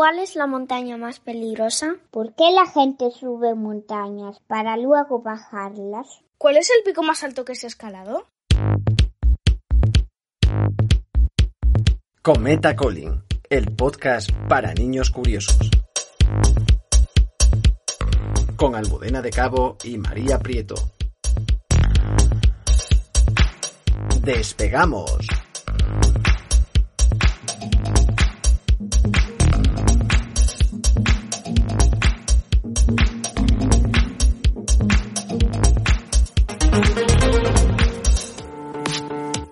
[0.00, 1.96] ¿Cuál es la montaña más peligrosa?
[2.10, 6.22] ¿Por qué la gente sube montañas para luego bajarlas?
[6.38, 8.26] ¿Cuál es el pico más alto que se ha escalado?
[12.22, 15.70] Cometa Colin, el podcast para niños curiosos.
[18.56, 20.76] Con Almudena de Cabo y María Prieto.
[24.22, 25.18] ¡Despegamos!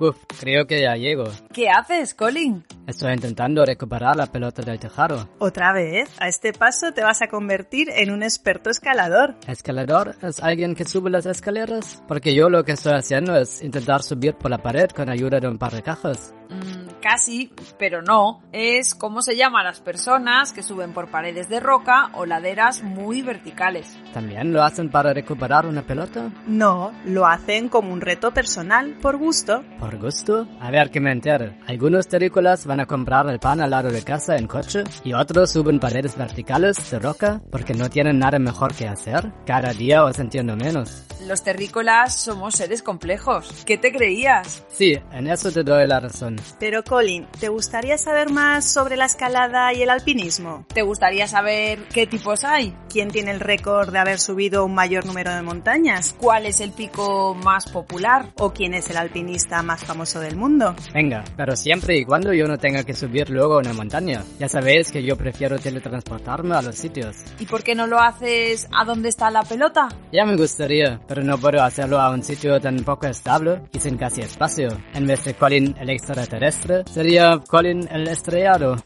[0.00, 1.24] Uf, creo que ya llego.
[1.52, 2.64] ¿Qué haces, Colin?
[2.86, 5.28] Estoy intentando recuperar la pelota del tejado.
[5.38, 6.08] ¿Otra vez?
[6.20, 9.34] A este paso te vas a convertir en un experto escalador.
[9.46, 12.02] ¿Escalador es alguien que sube las escaleras?
[12.06, 15.48] Porque yo lo que estoy haciendo es intentar subir por la pared con ayuda de
[15.48, 16.32] un par de cajas.
[16.48, 16.77] Mm,
[17.08, 18.42] casi, pero no.
[18.52, 23.22] Es como se llaman las personas que suben por paredes de roca o laderas muy
[23.22, 23.96] verticales.
[24.12, 26.30] ¿También lo hacen para recuperar una pelota?
[26.46, 29.64] No, lo hacen como un reto personal, por gusto.
[29.78, 30.46] ¿Por gusto?
[30.60, 31.58] A ver que me entere.
[31.66, 35.50] Algunos terrícolas van a comprar el pan al lado de casa en coche y otros
[35.50, 39.32] suben paredes verticales de roca porque no tienen nada mejor que hacer.
[39.46, 41.06] Cada día os entiendo menos.
[41.26, 43.64] Los terrícolas somos seres complejos.
[43.66, 44.64] ¿Qué te creías?
[44.68, 46.36] Sí, en eso te doy la razón.
[46.60, 50.64] Pero Colin, ¿te gustaría saber más sobre la escalada y el alpinismo?
[50.74, 52.74] ¿Te gustaría saber qué tipos hay?
[52.90, 56.16] ¿Quién tiene el récord de haber subido un mayor número de montañas?
[56.18, 58.32] ¿Cuál es el pico más popular?
[58.38, 60.74] ¿O quién es el alpinista más famoso del mundo?
[60.92, 64.24] Venga, pero siempre y cuando yo no tenga que subir luego una montaña.
[64.40, 67.14] Ya sabéis que yo prefiero teletransportarme a los sitios.
[67.38, 69.88] ¿Y por qué no lo haces a donde está la pelota?
[70.10, 73.96] Ya me gustaría, pero no puedo hacerlo a un sitio tan poco estable y sin
[73.96, 74.70] casi espacio.
[74.94, 78.76] En vez de Colin el extraterrestre, sería Colin el estrellado.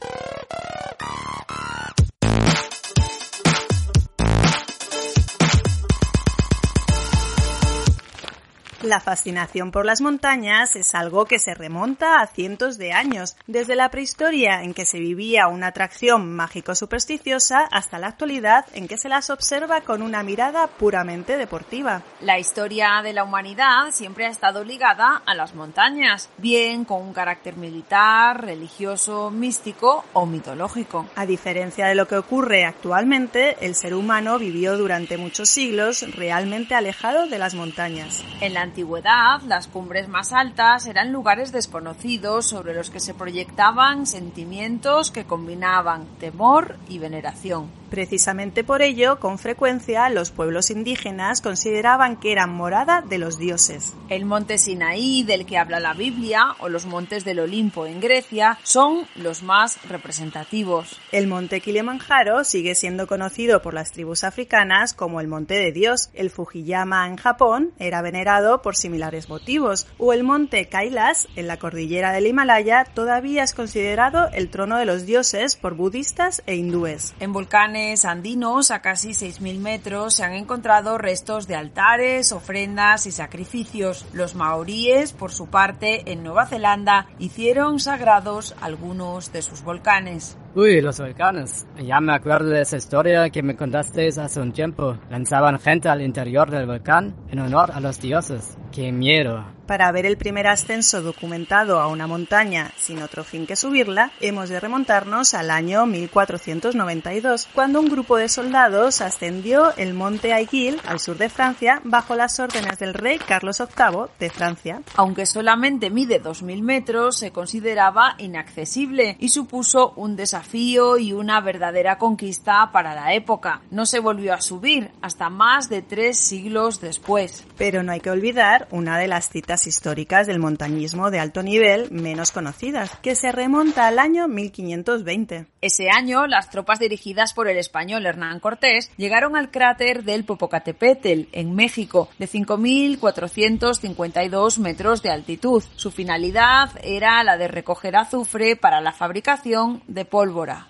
[8.82, 13.76] La fascinación por las montañas es algo que se remonta a cientos de años, desde
[13.76, 19.08] la prehistoria en que se vivía una atracción mágico-supersticiosa hasta la actualidad en que se
[19.08, 22.02] las observa con una mirada puramente deportiva.
[22.22, 27.12] La historia de la humanidad siempre ha estado ligada a las montañas, bien con un
[27.12, 31.06] carácter militar, religioso, místico o mitológico.
[31.14, 36.74] A diferencia de lo que ocurre actualmente, el ser humano vivió durante muchos siglos realmente
[36.74, 38.24] alejado de las montañas.
[38.40, 44.06] En la antigüedad, las cumbres más altas eran lugares desconocidos sobre los que se proyectaban
[44.06, 47.81] sentimientos que combinaban temor y veneración.
[47.92, 53.92] Precisamente por ello, con frecuencia, los pueblos indígenas consideraban que eran morada de los dioses.
[54.08, 58.58] El monte Sinaí, del que habla la Biblia, o los montes del Olimpo en Grecia,
[58.62, 60.98] son los más representativos.
[61.12, 66.08] El monte Kilimanjaro sigue siendo conocido por las tribus africanas como el monte de Dios.
[66.14, 71.58] El Fujiyama en Japón era venerado por similares motivos, o el monte Kailas, en la
[71.58, 77.12] cordillera del Himalaya, todavía es considerado el trono de los dioses por budistas e hindúes.
[77.20, 83.12] En volcanes andinos a casi 6.000 metros se han encontrado restos de altares, ofrendas y
[83.12, 84.06] sacrificios.
[84.12, 90.36] Los maoríes, por su parte, en Nueva Zelanda, hicieron sagrados algunos de sus volcanes.
[90.54, 91.66] Uy, los volcanes.
[91.82, 94.98] Ya me acuerdo de esa historia que me contasteis hace un tiempo.
[95.08, 98.58] Lanzaban gente al interior del volcán en honor a los dioses.
[98.70, 99.44] ¡Qué miedo!
[99.66, 104.48] Para ver el primer ascenso documentado a una montaña sin otro fin que subirla, hemos
[104.50, 111.00] de remontarnos al año 1492, cuando un grupo de soldados ascendió el monte Aiguille al
[111.00, 114.82] sur de Francia bajo las órdenes del rey Carlos VIII de Francia.
[114.96, 121.98] Aunque solamente mide 2.000 metros, se consideraba inaccesible y supuso un desafío y una verdadera
[121.98, 123.62] conquista para la época.
[123.70, 127.46] No se volvió a subir hasta más de tres siglos después.
[127.56, 131.90] Pero no hay que olvidar una de las citas históricas del montañismo de alto nivel
[131.90, 135.46] menos conocidas, que se remonta al año 1520.
[135.60, 141.28] Ese año, las tropas dirigidas por el español Hernán Cortés llegaron al cráter del Popocatépetl,
[141.32, 145.62] en México, de 5.452 metros de altitud.
[145.76, 150.04] Su finalidad era la de recoger azufre para la fabricación de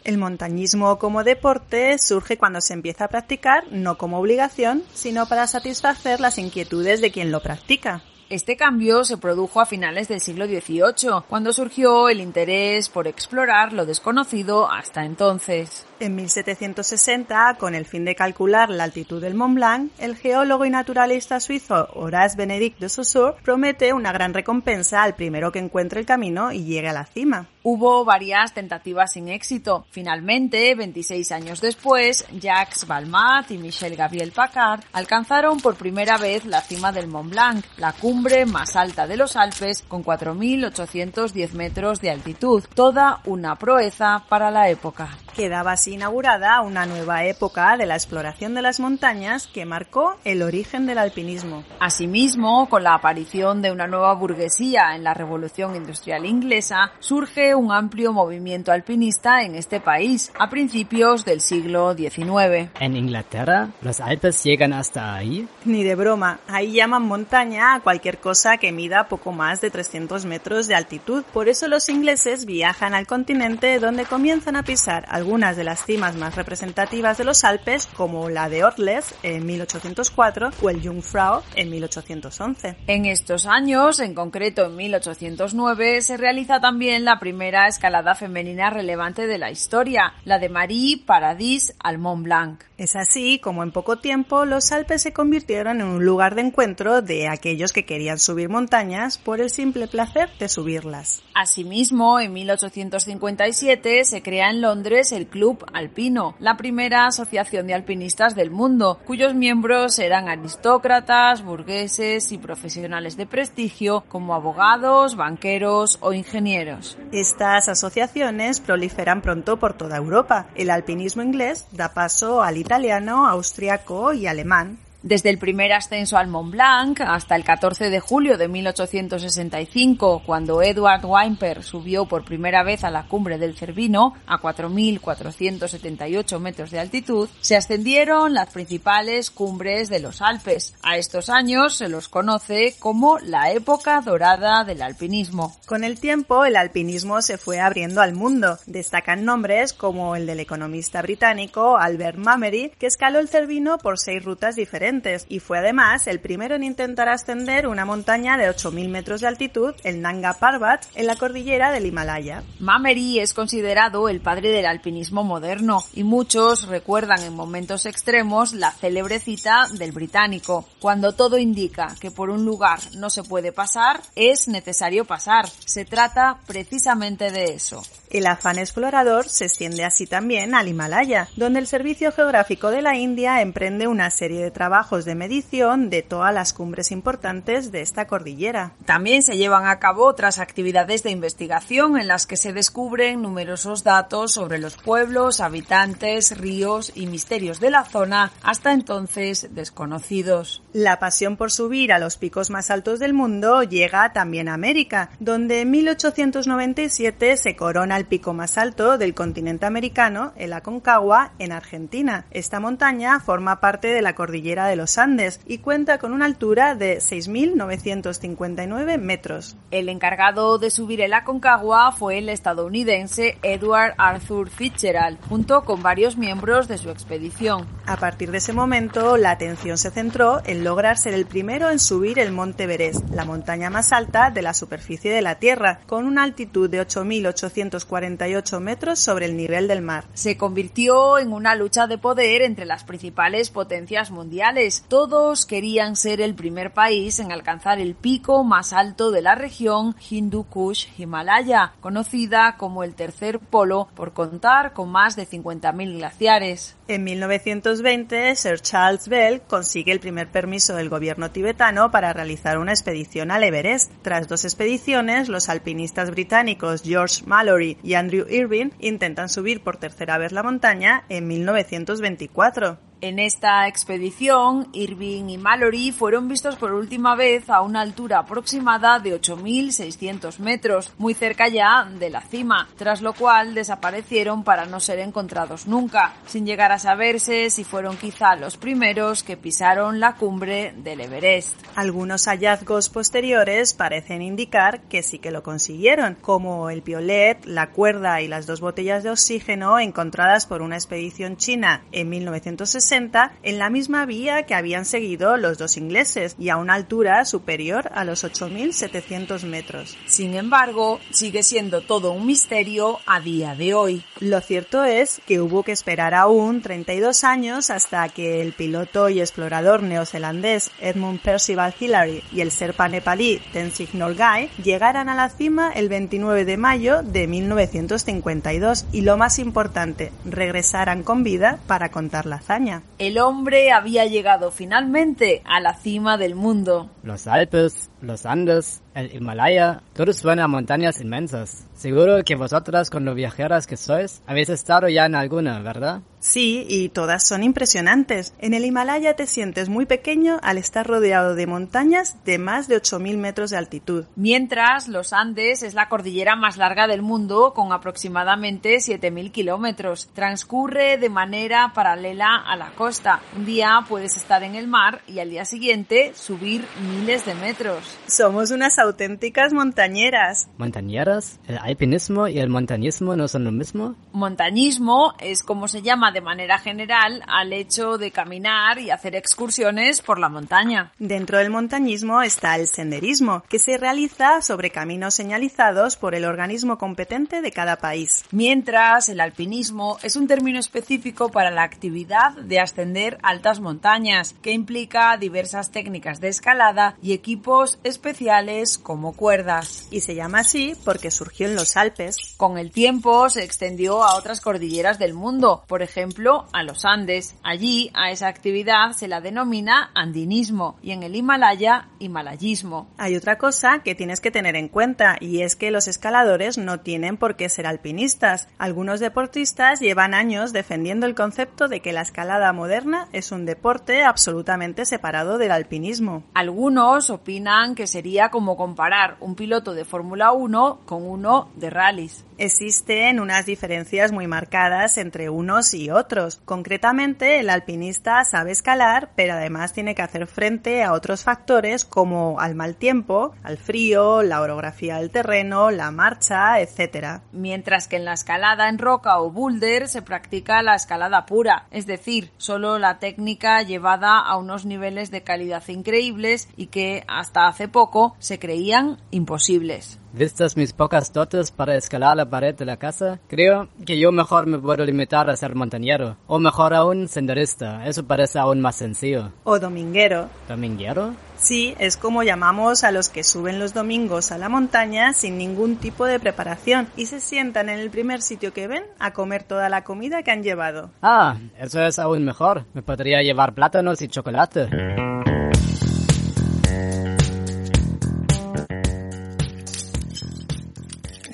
[0.05, 5.47] El montañismo como deporte surge cuando se empieza a practicar no como obligación, sino para
[5.47, 8.03] satisfacer las inquietudes de quien lo practica.
[8.33, 13.75] Este cambio se produjo a finales del siglo XVIII, cuando surgió el interés por explorar
[13.75, 15.85] lo desconocido hasta entonces.
[16.01, 20.71] En 1760, con el fin de calcular la altitud del Mont Blanc, el geólogo y
[20.71, 26.07] naturalista suizo Horace Benedict de Saussure promete una gran recompensa al primero que encuentre el
[26.07, 27.49] camino y llegue a la cima.
[27.65, 29.87] Hubo varias tentativas sin éxito.
[29.91, 36.63] Finalmente, 26 años después, Jacques Balmat y Michel Gabriel Paccard alcanzaron por primera vez la
[36.63, 42.11] cima del Mont Blanc, la cumbre más alta de los Alpes con 4.810 metros de
[42.11, 45.09] altitud, toda una proeza para la época.
[45.35, 50.43] Quedaba así inaugurada una nueva época de la exploración de las montañas que marcó el
[50.43, 51.65] origen del alpinismo.
[51.81, 57.73] Asimismo, con la aparición de una nueva burguesía en la Revolución Industrial Inglesa, surge un
[57.73, 62.71] amplio movimiento alpinista en este país a principios del siglo XIX.
[62.79, 65.49] En Inglaterra, ¿los Alpes llegan hasta ahí?
[65.65, 70.27] Ni de broma, ahí llaman montaña a cualquier cosa que mida poco más de 300
[70.27, 71.25] metros de altitud.
[71.33, 76.17] Por eso los ingleses viajan al continente donde comienzan a pisar algunas de las cimas
[76.17, 81.71] más representativas de los Alpes, como la de Orles en 1804 o el Jungfrau en
[81.71, 82.75] 1811.
[82.89, 89.29] En estos años, en concreto en 1809, se realiza también la primera escalada femenina relevante
[89.29, 92.65] de la historia, la de Marie Paradis al Mont Blanc.
[92.77, 97.01] Es así como en poco tiempo los Alpes se convirtieron en un lugar de encuentro
[97.01, 101.23] de aquellos que querían subir montañas por el simple placer de subirlas.
[101.33, 108.35] Asimismo, en 1857 se crea en Londres el Club Alpino, la primera asociación de alpinistas
[108.35, 116.13] del mundo, cuyos miembros eran aristócratas, burgueses y profesionales de prestigio como abogados, banqueros o
[116.13, 116.99] ingenieros.
[117.13, 120.49] Estas asociaciones proliferan pronto por toda Europa.
[120.55, 124.79] El alpinismo inglés da paso al italiano, austriaco y alemán.
[125.03, 130.63] Desde el primer ascenso al Mont Blanc hasta el 14 de julio de 1865, cuando
[130.63, 136.79] Edward Wimper subió por primera vez a la cumbre del Cervino, a 4.478 metros de
[136.79, 140.77] altitud, se ascendieron las principales cumbres de los Alpes.
[140.85, 145.57] A estos años se los conoce como la época dorada del alpinismo.
[145.67, 148.57] Con el tiempo, el alpinismo se fue abriendo al mundo.
[148.67, 154.25] Destacan nombres como el del economista británico Albert Mamery, que escaló el Cervino por seis
[154.25, 154.92] rutas diferentes
[155.29, 159.75] y fue además el primero en intentar ascender una montaña de 8.000 metros de altitud,
[159.85, 162.43] el Nanga Parbat, en la cordillera del Himalaya.
[162.61, 168.71] Mamery es considerado el padre del alpinismo moderno y muchos recuerdan en momentos extremos la
[168.71, 170.67] célebre cita del británico.
[170.79, 175.49] Cuando todo indica que por un lugar no se puede pasar, es necesario pasar.
[175.49, 177.83] Se trata precisamente de eso.
[178.11, 182.95] El afán explorador se extiende así también al Himalaya, donde el Servicio Geográfico de la
[182.95, 188.07] India emprende una serie de trabajos de medición de todas las cumbres importantes de esta
[188.07, 188.73] cordillera.
[188.85, 193.85] También se llevan a cabo otras actividades de investigación en las que se descubren numerosos
[193.85, 200.63] datos sobre los pueblos, habitantes, ríos y misterios de la zona hasta entonces desconocidos.
[200.73, 205.11] La pasión por subir a los picos más altos del mundo llega también a América,
[205.21, 211.53] donde en 1897 se corona el pico más alto del continente americano, el Aconcagua, en
[211.53, 212.27] Argentina.
[212.31, 216.75] Esta montaña forma parte de la cordillera de los Andes y cuenta con una altura
[216.75, 219.57] de 6.959 metros.
[219.71, 226.17] El encargado de subir el Aconcagua fue el estadounidense Edward Arthur Fitzgerald, junto con varios
[226.17, 227.67] miembros de su expedición.
[227.87, 231.79] A partir de ese momento, la atención se centró en lograr ser el primero en
[231.79, 236.07] subir el Monte Everest, la montaña más alta de la superficie de la Tierra, con
[236.07, 240.05] una altitud de 8.848 metros sobre el nivel del mar.
[240.15, 244.62] Se convirtió en una lucha de poder entre las principales potencias mundiales.
[244.87, 249.97] Todos querían ser el primer país en alcanzar el pico más alto de la región
[250.09, 256.77] Hindu Kush Himalaya, conocida como el tercer polo por contar con más de 50.000 glaciares.
[256.87, 262.71] En 1920, Sir Charles Bell consigue el primer permiso del gobierno tibetano para realizar una
[262.73, 263.91] expedición al Everest.
[264.03, 270.19] Tras dos expediciones, los alpinistas británicos George Mallory y Andrew Irving intentan subir por tercera
[270.19, 272.92] vez la montaña en 1924.
[273.03, 279.01] En esta expedición, Irving y Mallory fueron vistos por última vez a una altura aproximada
[279.01, 284.79] de 8.600 metros, muy cerca ya de la cima, tras lo cual desaparecieron para no
[284.79, 290.15] ser encontrados nunca, sin llegar a saberse si fueron quizá los primeros que pisaron la
[290.15, 291.57] cumbre del Everest.
[291.75, 298.21] Algunos hallazgos posteriores parecen indicar que sí que lo consiguieron, como el piolet, la cuerda
[298.21, 303.59] y las dos botellas de oxígeno encontradas por una expedición china en 1960 60 en
[303.59, 308.05] la misma vía que habían seguido los dos ingleses y a una altura superior a
[308.05, 309.97] los 8.700 metros.
[310.05, 314.05] Sin embargo, sigue siendo todo un misterio a día de hoy.
[314.21, 319.21] Lo cierto es que hubo que esperar aún 32 años hasta que el piloto y
[319.21, 325.73] explorador neozelandés Edmund Percival Hillary y el serpa nepalí Tenzing Norgay llegaran a la cima
[325.73, 332.27] el 29 de mayo de 1952 y lo más importante, regresaran con vida para contar
[332.27, 332.82] la hazaña.
[332.99, 336.91] El hombre había llegado finalmente a la cima del mundo.
[337.03, 341.67] Los Alpes, los Andes, el Himalaya, todos suenan a montañas inmensas.
[341.75, 346.03] Seguro que vosotras, con lo viajeras que sois, habéis estado ya en alguna, ¿verdad?
[346.23, 348.33] Sí, y todas son impresionantes.
[348.39, 352.81] En el Himalaya te sientes muy pequeño al estar rodeado de montañas de más de
[352.81, 354.05] 8.000 metros de altitud.
[354.15, 360.11] Mientras, los Andes es la cordillera más larga del mundo, con aproximadamente 7.000 kilómetros.
[360.15, 363.21] Transcurre de manera paralela a la costa.
[363.37, 367.99] Un día puedes estar en el mar y al día siguiente subir miles de metros.
[368.07, 370.49] Somos unas auténticas montañeras.
[370.59, 371.41] ¿Montañeras?
[371.47, 373.95] ¿El alpinismo y el montañismo no son lo mismo?
[374.13, 380.03] Montañismo es como se llama de manera general al hecho de caminar y hacer excursiones
[380.03, 380.93] por la montaña.
[380.99, 386.79] Dentro del montañismo está el senderismo, que se realiza sobre caminos señalizados por el organismo
[386.79, 388.25] competente de cada país.
[388.31, 394.53] Mientras el alpinismo es un término específico para la actividad de ascender altas montañas, que
[394.53, 399.87] implica diversas técnicas de escalada y equipos especiales como cuerdas.
[399.91, 402.17] Y se llama así porque surgió en los Alpes.
[402.37, 406.85] Con el tiempo se extendió a otras cordilleras del mundo, por ejemplo, ejemplo, a los
[406.85, 407.37] Andes.
[407.43, 412.89] Allí a esa actividad se la denomina andinismo y en el Himalaya himalayismo.
[412.99, 416.81] Hay otra cosa que tienes que tener en cuenta y es que los escaladores no
[416.81, 418.49] tienen por qué ser alpinistas.
[418.59, 424.03] Algunos deportistas llevan años defendiendo el concepto de que la escalada moderna es un deporte
[424.03, 426.25] absolutamente separado del alpinismo.
[426.35, 432.25] Algunos opinan que sería como comparar un piloto de Fórmula 1 con uno de rallies.
[432.39, 436.41] Existen unas diferencias muy marcadas entre unos y otros.
[436.45, 442.41] Concretamente, el alpinista sabe escalar, pero además tiene que hacer frente a otros factores como
[442.41, 447.21] al mal tiempo, al frío, la orografía del terreno, la marcha, etc.
[447.33, 451.87] Mientras que en la escalada en roca o boulder se practica la escalada pura, es
[451.87, 457.69] decir, solo la técnica llevada a unos niveles de calidad increíbles y que hasta hace
[457.69, 459.99] poco se creían imposibles.
[460.13, 464.47] Vistas mis pocas dotes para escalar la pared de la casa, creo que yo mejor
[464.47, 469.33] me puedo limitar a ser montañero, o mejor aún senderista, eso parece aún más sencillo.
[469.45, 470.29] O dominguero.
[470.49, 471.15] ¿Dominguero?
[471.39, 475.77] Sí, es como llamamos a los que suben los domingos a la montaña sin ningún
[475.77, 479.71] tipo de preparación y se sientan en el primer sitio que ven a comer toda
[479.71, 480.91] la comida que han llevado.
[481.01, 482.67] Ah, eso es aún mejor.
[482.75, 484.69] Me podría llevar plátanos y chocolate.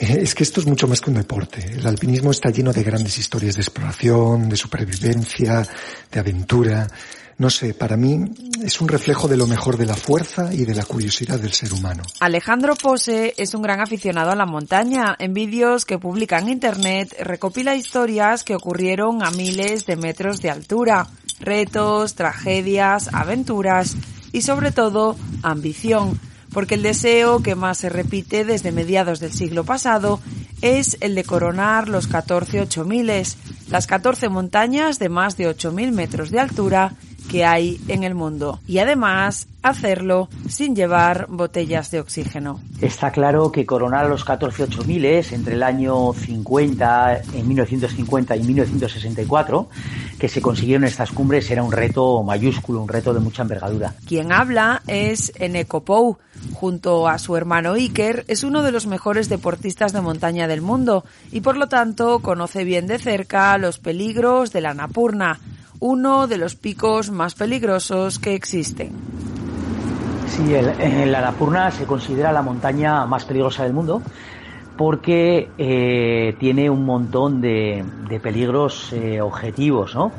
[0.09, 1.61] Es que esto es mucho más que un deporte.
[1.61, 5.67] El alpinismo está lleno de grandes historias de exploración, de supervivencia,
[6.11, 6.87] de aventura.
[7.37, 8.25] No sé, para mí
[8.65, 11.75] es un reflejo de lo mejor de la fuerza y de la curiosidad del ser
[11.75, 12.03] humano.
[12.21, 15.15] Alejandro Pose es un gran aficionado a la montaña.
[15.19, 20.51] En vídeos que publica en internet recopila historias que ocurrieron a miles de metros de
[20.51, 21.07] altura.
[21.39, 23.95] Retos, tragedias, aventuras
[24.33, 26.19] y sobre todo ambición
[26.53, 30.21] porque el deseo que más se repite desde mediados del siglo pasado
[30.63, 33.13] es el de coronar los 14 8000,
[33.69, 36.95] las 14 montañas de más de 8000 metros de altura
[37.29, 42.61] que hay en el mundo y además hacerlo sin llevar botellas de oxígeno.
[42.81, 49.69] Está claro que coronar los 14 8000 entre el año 50, en 1950 y 1964,
[50.19, 53.95] que se consiguieron estas cumbres era un reto mayúsculo, un reto de mucha envergadura.
[54.07, 56.19] Quien habla es Eneco Pou.
[56.53, 61.05] Junto a su hermano Iker, es uno de los mejores deportistas de montaña del mundo
[61.33, 65.41] y por lo tanto conoce bien de cerca los peligros de la Napurna,
[65.81, 68.93] uno de los picos más peligrosos que existen.
[70.29, 74.03] Sí, el, la Annapurna se considera la montaña más peligrosa del mundo
[74.79, 77.85] porque eh, tiene un montón de,
[78.23, 80.13] peligros eh, objetivos, ¿no?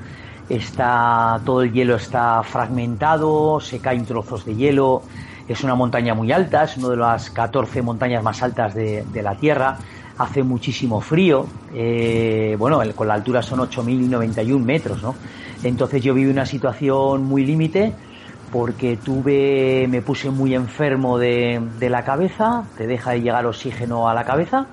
[0.50, 5.04] Está, todo el hielo está fragmentado, se caen trozos de hielo,
[5.48, 9.36] es una montaña muy alta, es una de las 14 montañas más altas de, la
[9.36, 9.78] Tierra,
[10.18, 15.16] hace muchísimo frío, eh, bueno, con la altura son 8.091 metros, ¿no?
[15.64, 17.94] Entonces yo viví una situación muy límite
[18.52, 24.14] porque tuve, me puse muy enfermo de, la cabeza, te deja de llegar oxígeno a
[24.14, 24.68] la cabeza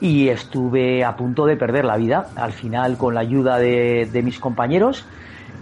[0.00, 2.28] y estuve a punto de perder la vida.
[2.34, 5.04] Al final, con la ayuda de, mis compañeros,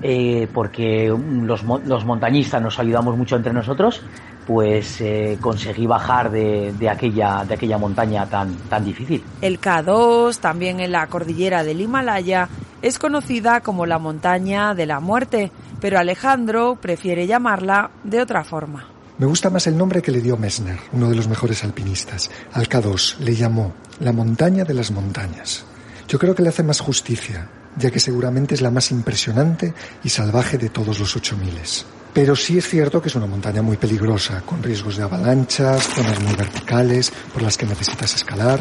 [0.02, 4.02] eh, porque los, montañistas nos ayudamos mucho entre nosotros,
[4.46, 9.23] pues eh, conseguí bajar de, de, aquella, de aquella montaña tan, tan difícil.
[9.40, 12.49] El K2, también en la cordillera del Himalaya,
[12.85, 15.50] es conocida como la montaña de la muerte,
[15.81, 18.87] pero Alejandro prefiere llamarla de otra forma.
[19.17, 22.31] Me gusta más el nombre que le dio Messner, uno de los mejores alpinistas.
[22.53, 25.64] Al K2 le llamó la montaña de las montañas.
[26.09, 27.49] Yo creo que le hace más justicia,
[27.79, 29.73] ya que seguramente es la más impresionante
[30.03, 31.87] y salvaje de todos los ocho miles.
[32.14, 36.21] Pero sí es cierto que es una montaña muy peligrosa, con riesgos de avalanchas, zonas
[36.21, 38.61] muy verticales por las que necesitas escalar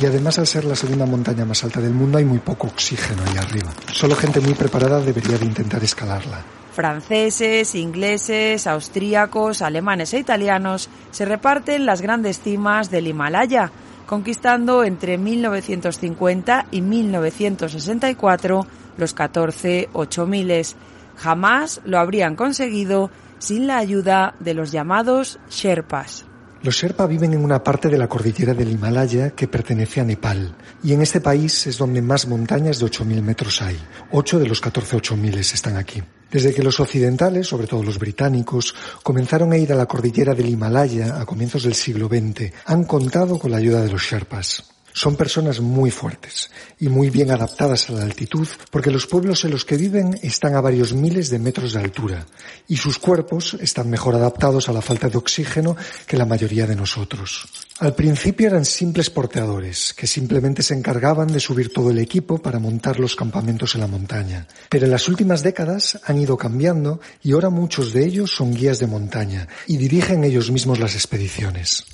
[0.00, 3.22] y además al ser la segunda montaña más alta del mundo hay muy poco oxígeno
[3.26, 3.70] ahí arriba.
[3.92, 6.42] Solo gente muy preparada debería de intentar escalarla.
[6.72, 13.70] Franceses, ingleses, austríacos, alemanes e italianos se reparten las grandes cimas del Himalaya,
[14.06, 20.74] conquistando entre 1950 y 1964 los 14 8000.
[21.16, 26.26] Jamás lo habrían conseguido sin la ayuda de los llamados Sherpas.
[26.64, 30.56] Los Sherpa viven en una parte de la cordillera del Himalaya que pertenece a Nepal,
[30.82, 33.76] y en este país es donde más montañas de 8.000 metros hay.
[34.12, 36.02] Ocho de los 14 8.000 están aquí.
[36.30, 40.48] Desde que los occidentales, sobre todo los británicos, comenzaron a ir a la cordillera del
[40.48, 44.73] Himalaya a comienzos del siglo XX, han contado con la ayuda de los Sherpas.
[44.96, 49.50] Son personas muy fuertes y muy bien adaptadas a la altitud porque los pueblos en
[49.50, 52.24] los que viven están a varios miles de metros de altura
[52.68, 56.76] y sus cuerpos están mejor adaptados a la falta de oxígeno que la mayoría de
[56.76, 57.48] nosotros.
[57.80, 62.60] Al principio eran simples porteadores que simplemente se encargaban de subir todo el equipo para
[62.60, 64.46] montar los campamentos en la montaña.
[64.68, 68.78] Pero en las últimas décadas han ido cambiando y ahora muchos de ellos son guías
[68.78, 71.84] de montaña y dirigen ellos mismos las expediciones.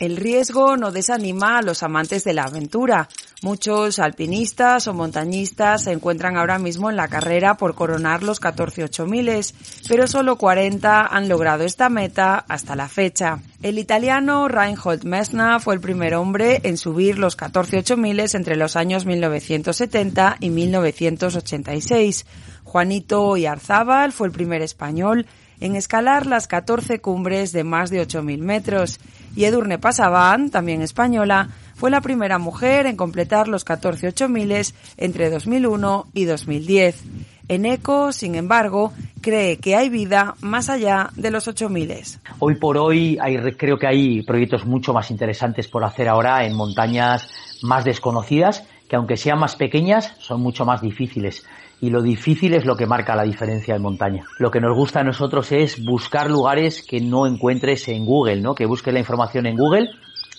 [0.00, 3.08] El riesgo no desanima a los amantes de la aventura.
[3.42, 9.04] Muchos alpinistas o montañistas se encuentran ahora mismo en la carrera por coronar los 14
[9.04, 9.54] miles,
[9.88, 13.38] pero solo 40 han logrado esta meta hasta la fecha.
[13.62, 18.74] El italiano Reinhold Messner fue el primer hombre en subir los 14 miles entre los
[18.74, 22.26] años 1970 y 1986.
[22.64, 25.26] Juanito Yarzábal fue el primer español
[25.60, 28.98] en escalar las 14 cumbres de más de 8.000 metros
[29.36, 35.30] y Edurne Pasaban, también española, fue la primera mujer en completar los 14 8000 entre
[35.30, 37.04] 2001 y 2010.
[37.48, 41.94] Eneco, sin embargo, cree que hay vida más allá de los 8000.
[42.38, 43.18] Hoy por hoy
[43.58, 47.28] creo que hay proyectos mucho más interesantes por hacer ahora en montañas
[47.62, 51.44] más desconocidas, que aunque sean más pequeñas, son mucho más difíciles
[51.80, 54.22] y lo difícil es lo que marca la diferencia en montaña.
[54.38, 58.54] Lo que nos gusta a nosotros es buscar lugares que no encuentres en Google, ¿no?
[58.54, 59.90] Que busques la información en Google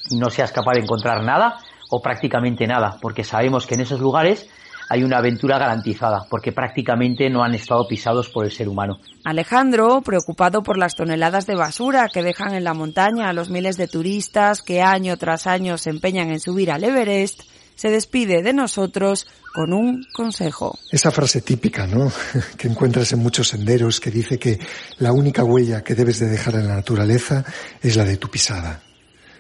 [0.10, 1.58] y no seas capaz de encontrar nada
[1.90, 4.50] o prácticamente nada, porque sabemos que en esos lugares
[4.90, 9.00] hay una aventura garantizada, porque prácticamente no han estado pisados por el ser humano.
[9.26, 13.76] Alejandro, preocupado por las toneladas de basura que dejan en la montaña a los miles
[13.76, 17.42] de turistas que año tras año se empeñan en subir al Everest,
[17.76, 20.78] se despide de nosotros con un consejo.
[20.92, 22.12] Esa frase típica, ¿no?
[22.58, 24.60] que encuentras en muchos senderos que dice que
[24.98, 27.46] la única huella que debes de dejar en la naturaleza
[27.82, 28.82] es la de tu pisada.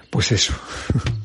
[0.10, 0.54] Pues eso.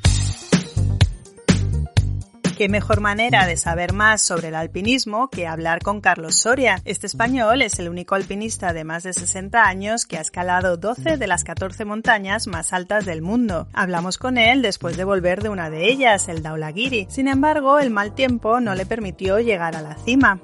[2.60, 6.82] qué mejor manera de saber más sobre el alpinismo que hablar con Carlos Soria.
[6.84, 11.16] Este español es el único alpinista de más de 60 años que ha escalado 12
[11.16, 13.66] de las 14 montañas más altas del mundo.
[13.72, 17.06] Hablamos con él después de volver de una de ellas, el Daulagiri.
[17.08, 20.38] Sin embargo, el mal tiempo no le permitió llegar a la cima.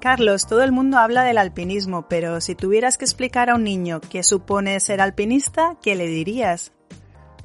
[0.00, 4.00] Carlos, todo el mundo habla del alpinismo, pero si tuvieras que explicar a un niño
[4.00, 6.72] qué supone ser alpinista, ¿qué le dirías?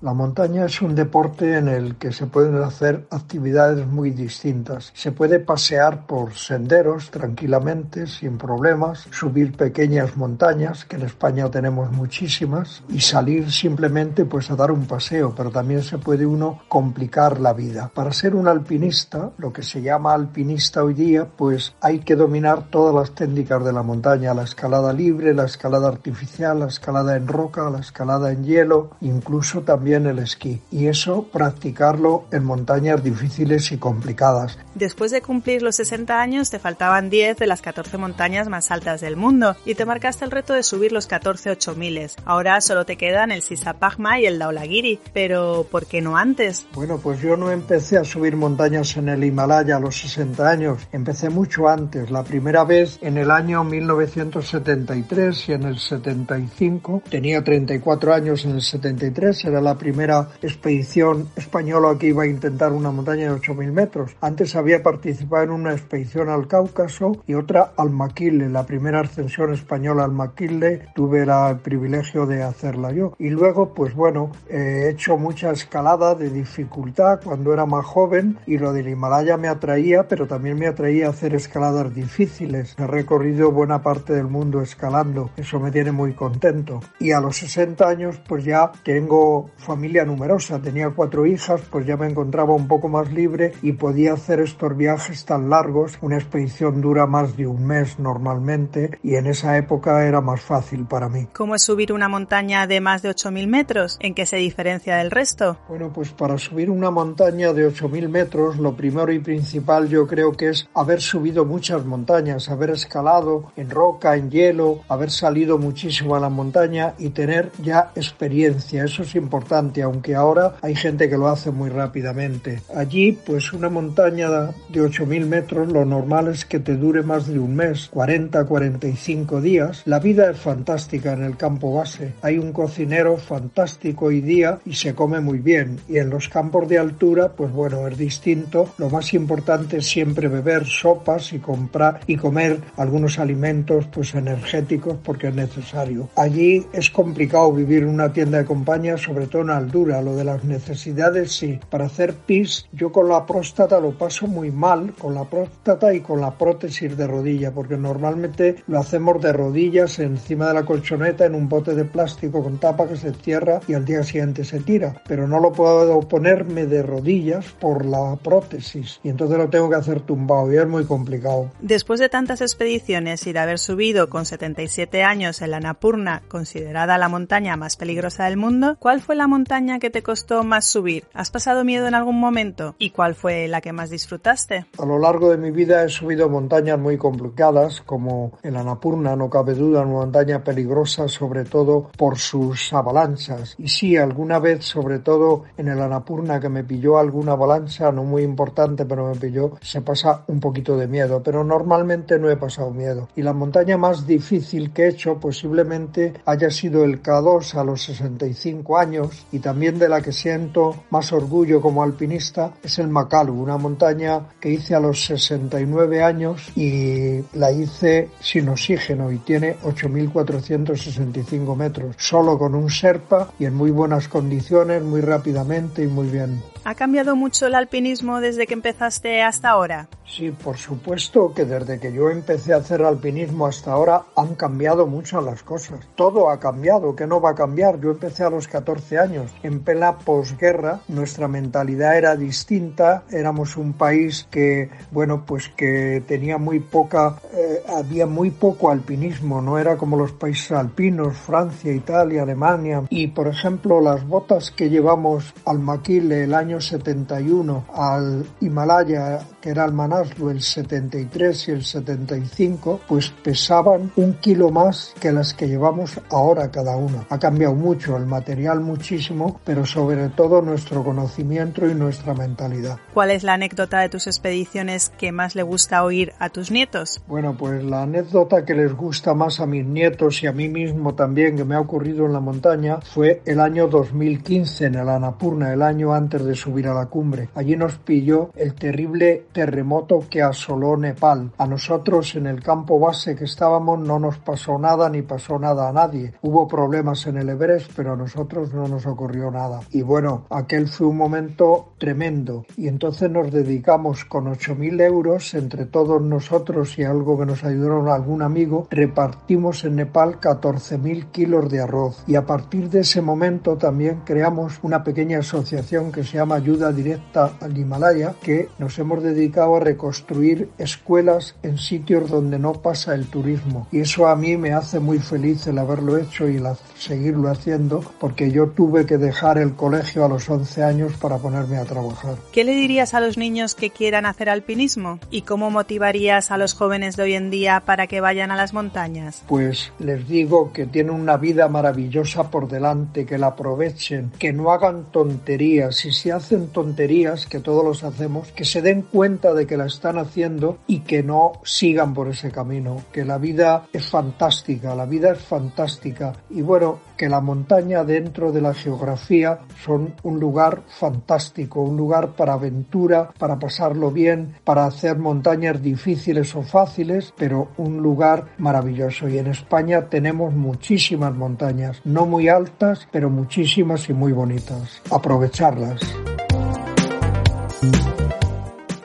[0.02, 4.94] La montaña es un deporte en el que se pueden hacer actividades muy distintas.
[4.96, 11.92] Se puede pasear por senderos tranquilamente, sin problemas, subir pequeñas montañas, que en España tenemos
[11.92, 17.42] muchísimas, y salir simplemente pues a dar un paseo, pero también se puede uno complicar
[17.42, 17.92] la vida.
[17.94, 22.70] Para ser un alpinista, lo que se llama alpinista hoy día, pues hay que dominar
[22.70, 27.28] todas las técnicas de la montaña, la escalada libre, la escalada artificial, la escalada en
[27.28, 33.72] roca, la escalada en hielo, incluso también el esquí y eso practicarlo en montañas difíciles
[33.72, 34.58] y complicadas.
[34.76, 39.02] Después de cumplir los 60 años te faltaban 10 de las 14 montañas más altas
[39.02, 41.90] del mundo y te marcaste el reto de subir los 14 8000.
[42.26, 46.68] Ahora solo te quedan el Sisapagma y el Daulagiri, pero ¿por qué no antes?
[46.74, 50.88] Bueno, pues yo no empecé a subir montañas en el Himalaya a los 60 años,
[50.92, 57.44] empecé mucho antes, la primera vez en el año 1973 y en el 75, tenía
[57.44, 62.92] 34 años en el 73, era la primera expedición española que iba a intentar una
[62.92, 64.16] montaña de 8.000 metros.
[64.22, 69.52] Antes había participado en una expedición al Cáucaso y otra al Maquile, la primera ascensión
[69.54, 73.14] española al Maquile, tuve el privilegio de hacerla yo.
[73.18, 78.58] Y luego, pues bueno, he hecho mucha escalada de dificultad cuando era más joven y
[78.58, 82.76] lo del Himalaya me atraía, pero también me atraía hacer escaladas difíciles.
[82.78, 86.82] He recorrido buena parte del mundo escalando, eso me tiene muy contento.
[87.00, 91.96] Y a los 60 años, pues ya tengo familia numerosa, tenía cuatro hijas, pues ya
[91.96, 96.00] me encontraba un poco más libre y podía hacer estos viajes tan largos.
[96.02, 100.88] Una expedición dura más de un mes normalmente y en esa época era más fácil
[100.88, 101.28] para mí.
[101.34, 103.98] ¿Cómo es subir una montaña de más de 8.000 metros?
[104.00, 105.60] ¿En qué se diferencia del resto?
[105.68, 110.32] Bueno, pues para subir una montaña de 8.000 metros, lo primero y principal yo creo
[110.32, 116.16] que es haber subido muchas montañas, haber escalado en roca, en hielo, haber salido muchísimo
[116.16, 118.84] a la montaña y tener ya experiencia.
[118.84, 122.62] Eso es importante, aunque ahora hay gente que lo hace muy rápidamente.
[122.76, 127.40] Allí, pues una montaña de 8.000 metros, lo normal es que te dure más de
[127.40, 129.82] un mes, 40, 45 días.
[129.86, 132.14] La vida es fantástica en el campo base.
[132.22, 135.80] Hay un cocinero fantástico hoy día y se come muy bien.
[135.88, 138.74] Y en los campos de altura, pues bueno, es distinto.
[138.78, 144.98] Lo más importante es siempre beber sopas y comprar y comer algunos alimentos pues energéticos
[145.04, 146.10] porque es necesario.
[146.16, 150.02] Allí es complicado vivir en una tienda de compañía, sobre todo en altura.
[150.02, 151.60] Lo de las necesidades sí.
[151.70, 156.02] Para hacer pis, yo con la próstata lo paso muy mal, con la próstata y
[156.02, 161.26] con la prótesis de rodilla, porque normalmente lo hacemos de rodillas encima de la colchoneta
[161.26, 164.60] en un bote de plástico con tapa que se cierra y al día siguiente se
[164.60, 165.02] tira.
[165.08, 169.76] Pero no lo puedo ponerme de rodillas por la prótesis y entonces lo tengo que
[169.76, 171.52] hacer tumbado y es muy complicado.
[171.62, 176.98] Después de tantas expediciones y de haber subido con 77 años en la Napurna, considerada
[176.98, 181.06] la montaña más peligrosa del mundo, ¿cuál fue la montaña que te costó más subir?
[181.14, 182.76] ¿Has pasado miedo en algún momento?
[182.80, 184.66] ¿Y cuál fue la que más disfrutaste?
[184.78, 189.30] A lo largo de mi vida he subido montañas muy complicadas como el Anapurna, no
[189.30, 193.56] cabe duda, una montaña peligrosa sobre todo por sus avalanchas.
[193.58, 198.04] Y sí, alguna vez, sobre todo en el Anapurna, que me pilló alguna avalancha, no
[198.04, 202.38] muy importante, pero me pilló, se pasa un poquito de miedo, pero normalmente no he
[202.38, 203.08] pasado miedo.
[203.16, 207.84] Y la montaña más difícil que he hecho posiblemente haya sido el K2 a los
[207.84, 213.34] 65 años y también de la que siento más orgullo como alpinista es el Makalu,
[213.34, 219.58] una montaña que hice a los 69 años y la hice sin oxígeno y tiene
[219.64, 226.08] 8.465 metros, solo con un Serpa y en muy buenas condiciones, muy rápidamente y muy
[226.08, 226.42] bien.
[226.66, 229.88] ¿Ha cambiado mucho el alpinismo desde que empezaste hasta ahora?
[230.06, 234.86] Sí, por supuesto que desde que yo empecé a hacer alpinismo hasta ahora han cambiado
[234.86, 235.80] mucho las cosas.
[235.96, 237.80] Todo ha cambiado, ¿qué no va a cambiar?
[237.80, 239.09] Yo empecé a los 14 años.
[239.44, 246.38] En plena posguerra nuestra mentalidad era distinta, éramos un país que, bueno, pues que tenía
[246.38, 252.24] muy poca, eh, había muy poco alpinismo, no era como los países alpinos, Francia, Italia,
[252.24, 252.84] Alemania.
[252.90, 259.50] Y por ejemplo, las botas que llevamos al Maquile el año 71, al Himalaya, que
[259.50, 265.34] era el Manaslu el 73 y el 75, pues pesaban un kilo más que las
[265.34, 267.06] que llevamos ahora cada una.
[267.10, 268.99] Ha cambiado mucho el material muchísimo,
[269.46, 272.80] pero sobre todo nuestro conocimiento y nuestra mentalidad.
[272.94, 277.02] ¿Cuál es la anécdota de tus expediciones que más le gusta oír a tus nietos?
[277.08, 280.96] Bueno, pues la anécdota que les gusta más a mis nietos y a mí mismo
[280.96, 285.54] también que me ha ocurrido en la montaña fue el año 2015 en el Anapurna,
[285.54, 287.30] el año antes de subir a la cumbre.
[287.36, 291.32] Allí nos pilló el terrible terremoto que asoló Nepal.
[291.38, 295.70] A nosotros en el campo base que estábamos no nos pasó nada ni pasó nada
[295.70, 296.14] a nadie.
[296.22, 299.62] Hubo problemas en el Everest, pero a nosotros no nos ocurrió nada.
[299.72, 302.46] Y bueno, aquel fue un momento tremendo.
[302.58, 307.88] Y entonces nos dedicamos con 8.000 euros entre todos nosotros y algo que nos ayudaron
[307.90, 312.04] algún amigo, repartimos en Nepal 14.000 kilos de arroz.
[312.08, 316.72] Y a partir de ese momento también creamos una pequeña asociación que se llama Ayuda
[316.72, 322.94] Directa al Himalaya, que nos hemos dedicado a reconstruir escuelas en sitios donde no pasa
[322.94, 323.68] el turismo.
[323.72, 326.46] Y eso a mí me hace muy feliz el haberlo hecho y el
[326.80, 331.58] seguirlo haciendo, porque yo tuve que dejar el colegio a los 11 años para ponerme
[331.58, 332.16] a trabajar.
[332.32, 335.00] ¿Qué le dirías a los niños que quieran hacer alpinismo?
[335.12, 338.54] ¿Y cómo motivarías a los jóvenes de hoy en día para que vayan a las
[338.54, 339.24] montañas?
[339.28, 344.52] Pues les digo que tienen una vida maravillosa por delante, que la aprovechen, que no
[344.52, 349.46] hagan tonterías y si hacen tonterías, que todos los hacemos, que se den cuenta de
[349.46, 353.88] que la están haciendo y que no sigan por ese camino, que la vida es
[353.88, 359.94] fantástica, la vida es fantástica y bueno, que la montaña dentro de la geografía son
[360.04, 366.44] un lugar fantástico, un lugar para aventura, para pasarlo bien, para hacer montañas difíciles o
[366.44, 369.08] fáciles, pero un lugar maravilloso.
[369.08, 374.82] Y en España tenemos muchísimas montañas, no muy altas, pero muchísimas y muy bonitas.
[374.92, 375.82] Aprovecharlas.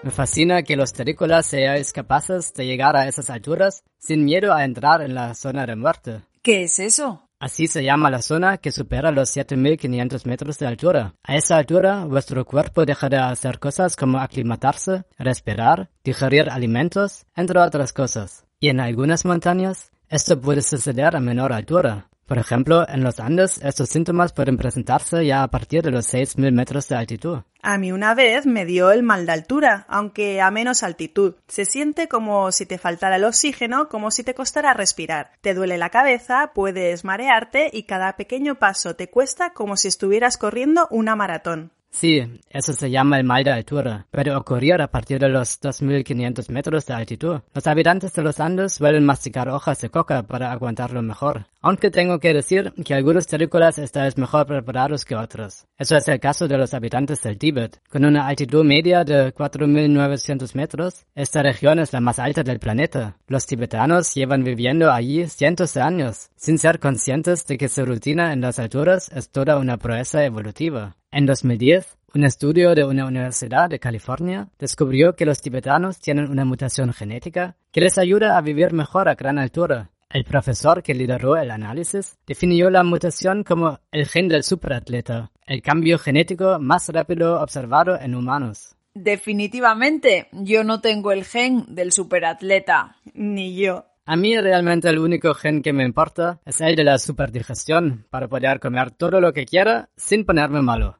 [0.05, 4.65] Me fascina que los terrícolas seáis capaces de llegar a esas alturas sin miedo a
[4.65, 6.21] entrar en la zona de muerte.
[6.43, 7.24] ¿Qué es eso?
[7.45, 11.15] Así se llama la zona que supera los 7500 metros de altura.
[11.23, 17.61] A esa altura, vuestro cuerpo deja de hacer cosas como aclimatarse, respirar, digerir alimentos, entre
[17.61, 18.47] otras cosas.
[18.61, 22.09] Y en algunas montañas, esto puede suceder a menor altura.
[22.27, 26.53] Por ejemplo, en los Andes estos síntomas pueden presentarse ya a partir de los 6.000
[26.53, 27.41] metros de altitud.
[27.61, 31.35] A mí una vez me dio el mal de altura, aunque a menos altitud.
[31.49, 35.33] Se siente como si te faltara el oxígeno, como si te costara respirar.
[35.41, 40.39] Te duele la cabeza, puedes marearte y cada pequeño paso te cuesta como si estuvieras
[40.39, 41.73] corriendo una maratón.
[41.95, 44.09] Sí, eso se llama el mal de altura.
[44.11, 47.41] Puede ocurrir a partir de los 2.500 metros de altitud.
[47.55, 51.47] Los habitantes de los Andes suelen masticar hojas de coca para aguantarlo mejor.
[51.61, 55.67] Aunque tengo que decir que algunos terrícolas estáis mejor preparados que otros.
[55.79, 57.81] Eso es el caso de los habitantes del Tíbet.
[57.89, 63.19] Con una altitud media de 4.900 metros, esta región es la más alta del planeta.
[63.29, 68.33] Los tibetanos llevan viviendo allí cientos de años, sin ser conscientes de que su rutina
[68.33, 70.97] en las alturas es toda una proeza evolutiva.
[71.17, 76.45] En 2010, un estudio de una universidad de California descubrió que los tibetanos tienen una
[76.45, 79.93] mutación genética que les ayuda a vivir mejor a gran altura.
[80.11, 85.63] El profesor que lideró el análisis definió la mutación como el gen del superatleta, el
[85.63, 88.75] cambio genético más rápido observado en humanos.
[88.93, 92.97] Definitivamente, yo no tengo el gen del superatleta.
[93.13, 93.85] Ni yo.
[94.07, 98.27] A mí realmente el único gen que me importa es el de la superdigestión, para
[98.27, 100.99] poder comer todo lo que quiera sin ponerme malo.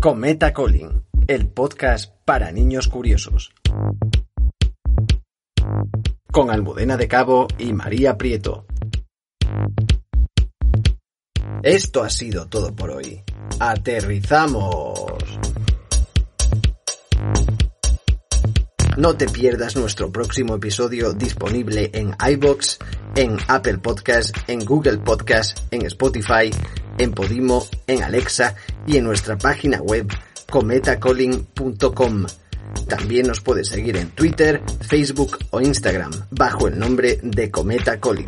[0.00, 3.52] Cometa Calling, el podcast para niños curiosos.
[6.30, 8.64] Con Almudena de Cabo y María Prieto.
[11.64, 13.24] Esto ha sido todo por hoy.
[13.58, 15.47] Aterrizamos.
[18.98, 22.80] No te pierdas nuestro próximo episodio disponible en iBox,
[23.14, 26.50] en Apple Podcast, en Google Podcast, en Spotify,
[26.98, 28.56] en Podimo, en Alexa
[28.88, 30.12] y en nuestra página web
[30.50, 32.26] cometacalling.com.
[32.88, 38.26] También nos puedes seguir en Twitter, Facebook o Instagram bajo el nombre de Cometa Calling.